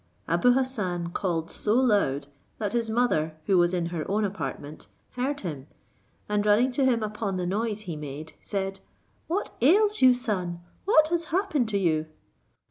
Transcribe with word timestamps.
Abou 0.27 0.53
Hassan 0.53 1.11
called 1.11 1.51
so 1.51 1.75
loud, 1.75 2.25
that 2.57 2.73
his 2.73 2.89
mother, 2.89 3.35
who 3.45 3.55
was 3.59 3.71
in 3.71 3.85
her 3.93 4.03
own 4.09 4.25
apartment, 4.25 4.87
heard 5.11 5.41
him, 5.41 5.67
and 6.27 6.43
running 6.43 6.71
to 6.71 6.83
him 6.83 7.03
upon 7.03 7.37
the 7.37 7.45
noise 7.45 7.81
he 7.81 7.95
made, 7.95 8.33
said 8.39 8.79
"What 9.27 9.55
ails 9.61 10.01
you, 10.01 10.15
son? 10.15 10.61
what 10.85 11.09
has 11.09 11.25
happened 11.25 11.69
to 11.69 11.77
you?" 11.77 12.07